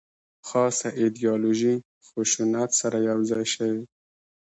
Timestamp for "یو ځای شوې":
3.09-3.83